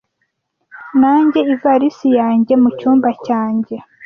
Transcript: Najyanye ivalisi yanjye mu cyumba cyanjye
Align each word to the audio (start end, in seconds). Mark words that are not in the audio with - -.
Najyanye 0.99 1.41
ivalisi 1.55 2.07
yanjye 2.19 2.53
mu 2.61 2.69
cyumba 2.77 3.09
cyanjye 3.25 3.75